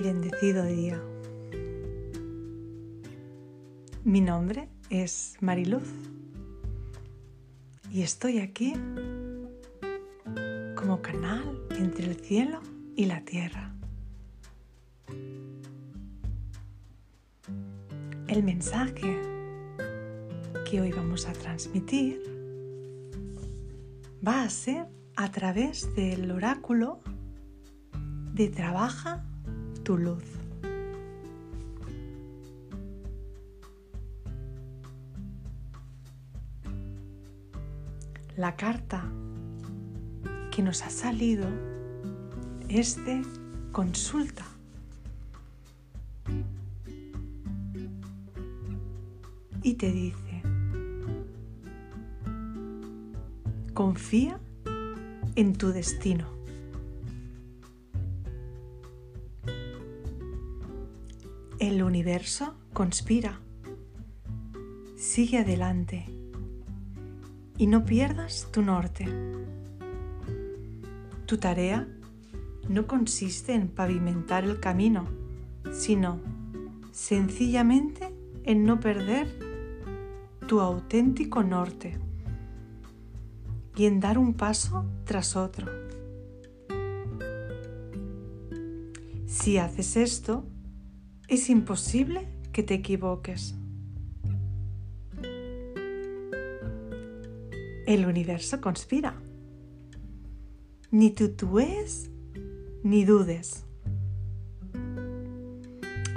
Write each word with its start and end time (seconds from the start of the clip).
bendecido 0.00 0.64
día. 0.64 1.00
Mi 4.02 4.20
nombre 4.20 4.68
es 4.90 5.36
Mariluz 5.40 5.88
y 7.90 8.02
estoy 8.02 8.40
aquí 8.40 8.74
como 10.74 11.00
canal 11.00 11.66
entre 11.78 12.06
el 12.06 12.16
cielo 12.16 12.60
y 12.96 13.06
la 13.06 13.24
tierra. 13.24 13.74
El 18.26 18.42
mensaje 18.42 19.20
que 20.68 20.80
hoy 20.80 20.90
vamos 20.92 21.26
a 21.26 21.32
transmitir 21.32 22.20
va 24.26 24.42
a 24.42 24.50
ser 24.50 24.86
a 25.16 25.30
través 25.30 25.94
del 25.94 26.30
oráculo 26.30 27.00
de 28.34 28.48
Trabaja 28.48 29.22
tu 29.84 29.96
luz. 29.96 30.24
La 38.36 38.56
carta 38.56 39.04
que 40.50 40.62
nos 40.64 40.82
ha 40.82 40.90
salido 40.90 41.46
es 42.68 42.96
de 43.04 43.22
consulta. 43.70 44.44
Y 49.62 49.74
te 49.74 49.92
dice, 49.92 50.42
confía 53.74 54.40
en 55.36 55.56
tu 55.56 55.68
destino. 55.68 56.33
El 61.66 61.82
universo 61.82 62.52
conspira. 62.74 63.40
Sigue 64.98 65.38
adelante 65.38 66.04
y 67.56 67.68
no 67.68 67.86
pierdas 67.86 68.48
tu 68.52 68.60
norte. 68.60 69.08
Tu 71.24 71.38
tarea 71.38 71.88
no 72.68 72.86
consiste 72.86 73.54
en 73.54 73.68
pavimentar 73.68 74.44
el 74.44 74.60
camino, 74.60 75.06
sino 75.72 76.20
sencillamente 76.92 78.14
en 78.42 78.66
no 78.66 78.78
perder 78.78 79.26
tu 80.46 80.60
auténtico 80.60 81.42
norte 81.42 81.98
y 83.74 83.86
en 83.86 84.00
dar 84.00 84.18
un 84.18 84.34
paso 84.34 84.84
tras 85.04 85.34
otro. 85.34 85.72
Si 89.24 89.56
haces 89.56 89.96
esto, 89.96 90.44
es 91.28 91.48
imposible 91.48 92.28
que 92.52 92.62
te 92.62 92.74
equivoques. 92.74 93.54
El 97.86 98.06
universo 98.06 98.60
conspira. 98.60 99.20
Ni 100.90 101.10
tutúes 101.10 102.10
ni 102.82 103.04
dudes. 103.04 103.64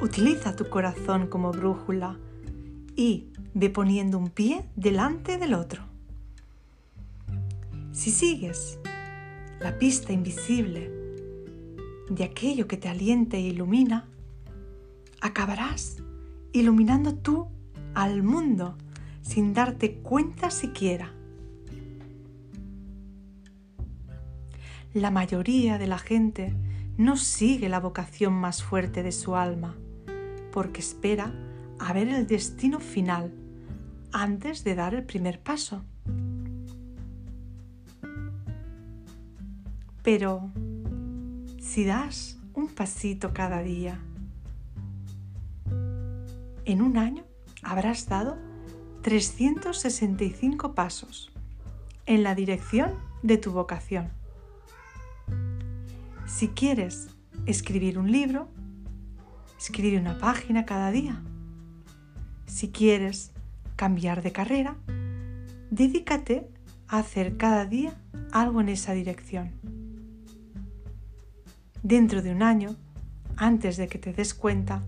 Utiliza 0.00 0.54
tu 0.54 0.68
corazón 0.68 1.28
como 1.28 1.52
brújula 1.52 2.18
y 2.94 3.28
ve 3.54 3.70
poniendo 3.70 4.18
un 4.18 4.28
pie 4.28 4.66
delante 4.76 5.38
del 5.38 5.54
otro. 5.54 5.82
Si 7.92 8.10
sigues 8.10 8.78
la 9.60 9.78
pista 9.78 10.12
invisible 10.12 10.90
de 12.10 12.24
aquello 12.24 12.68
que 12.68 12.76
te 12.76 12.88
alienta 12.88 13.38
e 13.38 13.40
ilumina, 13.40 14.06
acabarás 15.20 16.02
iluminando 16.52 17.14
tú 17.14 17.48
al 17.94 18.22
mundo 18.22 18.76
sin 19.22 19.54
darte 19.54 19.96
cuenta 19.96 20.50
siquiera. 20.50 21.12
La 24.94 25.10
mayoría 25.10 25.78
de 25.78 25.86
la 25.86 25.98
gente 25.98 26.54
no 26.96 27.16
sigue 27.16 27.68
la 27.68 27.80
vocación 27.80 28.32
más 28.32 28.62
fuerte 28.62 29.02
de 29.02 29.12
su 29.12 29.36
alma 29.36 29.76
porque 30.52 30.80
espera 30.80 31.34
a 31.78 31.92
ver 31.92 32.08
el 32.08 32.26
destino 32.26 32.80
final 32.80 33.34
antes 34.12 34.64
de 34.64 34.74
dar 34.74 34.94
el 34.94 35.04
primer 35.04 35.42
paso. 35.42 35.84
Pero 40.02 40.50
si 41.60 41.84
das 41.84 42.38
un 42.54 42.68
pasito 42.68 43.34
cada 43.34 43.62
día, 43.62 44.00
en 46.66 46.82
un 46.82 46.98
año 46.98 47.24
habrás 47.62 48.08
dado 48.08 48.36
365 49.02 50.74
pasos 50.74 51.32
en 52.04 52.22
la 52.22 52.34
dirección 52.34 52.94
de 53.22 53.38
tu 53.38 53.52
vocación. 53.52 54.10
Si 56.26 56.48
quieres 56.48 57.08
escribir 57.46 57.98
un 57.98 58.10
libro, 58.10 58.48
escribe 59.58 59.98
una 59.98 60.18
página 60.18 60.66
cada 60.66 60.90
día. 60.90 61.22
Si 62.46 62.70
quieres 62.70 63.32
cambiar 63.76 64.22
de 64.22 64.32
carrera, 64.32 64.76
dedícate 65.70 66.48
a 66.88 66.98
hacer 66.98 67.36
cada 67.36 67.64
día 67.64 67.96
algo 68.32 68.60
en 68.60 68.68
esa 68.68 68.92
dirección. 68.92 69.52
Dentro 71.82 72.22
de 72.22 72.32
un 72.32 72.42
año, 72.42 72.74
antes 73.36 73.76
de 73.76 73.86
que 73.86 73.98
te 73.98 74.12
des 74.12 74.34
cuenta, 74.34 74.82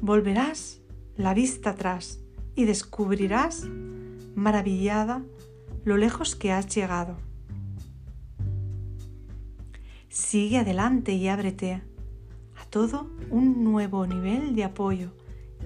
volverás 0.00 0.77
la 1.18 1.34
vista 1.34 1.70
atrás 1.70 2.20
y 2.54 2.64
descubrirás, 2.64 3.66
maravillada, 4.36 5.22
lo 5.84 5.96
lejos 5.96 6.36
que 6.36 6.52
has 6.52 6.72
llegado. 6.74 7.16
Sigue 10.08 10.58
adelante 10.58 11.12
y 11.12 11.28
ábrete 11.28 11.82
a 12.54 12.64
todo 12.70 13.10
un 13.30 13.64
nuevo 13.64 14.06
nivel 14.06 14.54
de 14.54 14.64
apoyo 14.64 15.10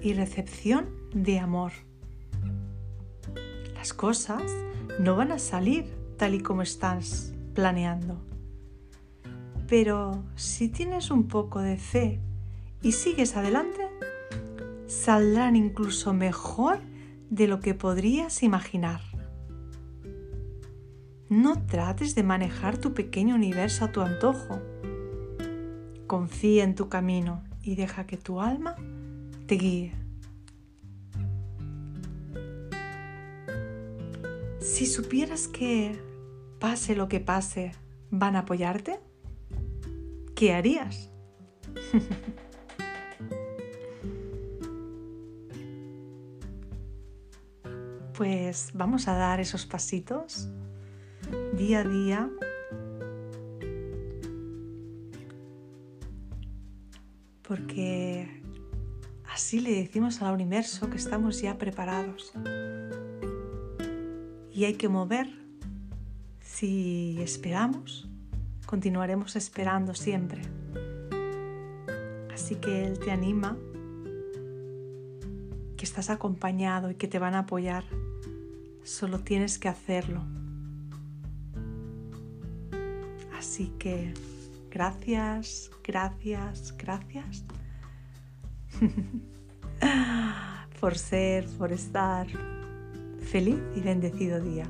y 0.01 0.13
recepción 0.13 0.89
de 1.13 1.39
amor. 1.39 1.71
Las 3.75 3.93
cosas 3.93 4.43
no 4.99 5.15
van 5.15 5.31
a 5.31 5.39
salir 5.39 5.85
tal 6.17 6.33
y 6.33 6.41
como 6.41 6.63
estás 6.63 7.31
planeando. 7.53 8.19
Pero 9.67 10.23
si 10.35 10.67
tienes 10.67 11.11
un 11.11 11.27
poco 11.27 11.59
de 11.59 11.77
fe 11.77 12.21
y 12.81 12.93
sigues 12.93 13.37
adelante, 13.37 13.92
saldrán 14.87 15.55
incluso 15.55 16.13
mejor 16.13 16.79
de 17.29 17.47
lo 17.47 17.59
que 17.59 17.73
podrías 17.73 18.43
imaginar. 18.43 19.01
No 21.29 21.65
trates 21.65 22.13
de 22.13 22.23
manejar 22.23 22.77
tu 22.77 22.93
pequeño 22.93 23.35
universo 23.35 23.85
a 23.85 23.91
tu 23.91 24.01
antojo. 24.01 24.61
Confía 26.05 26.63
en 26.63 26.75
tu 26.75 26.89
camino 26.89 27.43
y 27.63 27.75
deja 27.75 28.05
que 28.05 28.17
tu 28.17 28.39
alma 28.39 28.75
te 29.47 29.55
guíe. 29.55 29.93
Si 34.59 34.85
supieras 34.85 35.47
que, 35.47 35.99
pase 36.59 36.95
lo 36.95 37.07
que 37.07 37.19
pase, 37.19 37.71
van 38.11 38.35
a 38.35 38.39
apoyarte, 38.39 38.99
¿qué 40.35 40.53
harías? 40.53 41.09
pues 48.13 48.69
vamos 48.73 49.07
a 49.07 49.15
dar 49.15 49.39
esos 49.39 49.65
pasitos 49.65 50.49
día 51.53 51.79
a 51.79 51.83
día. 51.83 52.29
Porque 57.41 58.41
así 59.31 59.59
le 59.59 59.71
decimos 59.71 60.21
al 60.21 60.33
universo 60.33 60.89
que 60.89 60.97
estamos 60.97 61.41
ya 61.41 61.57
preparados. 61.57 62.33
Y 64.51 64.65
hay 64.65 64.75
que 64.75 64.89
mover. 64.89 65.27
Si 66.39 67.17
esperamos, 67.19 68.07
continuaremos 68.65 69.35
esperando 69.35 69.95
siempre. 69.95 70.41
Así 72.33 72.55
que 72.55 72.85
Él 72.85 72.99
te 72.99 73.11
anima, 73.11 73.57
que 75.77 75.83
estás 75.83 76.09
acompañado 76.09 76.91
y 76.91 76.95
que 76.95 77.07
te 77.07 77.19
van 77.19 77.33
a 77.33 77.39
apoyar 77.39 77.83
Solo 78.83 79.19
tienes 79.19 79.57
que 79.57 79.69
hacerlo. 79.69 80.21
Así 83.37 83.71
que 83.79 84.13
gracias, 84.69 85.71
gracias, 85.83 86.75
gracias 86.77 87.43
por 90.79 90.97
ser, 90.97 91.47
por 91.57 91.71
estar. 91.71 92.27
Feliz 93.19 93.59
y 93.75 93.79
bendecido 93.79 94.41
día. 94.41 94.67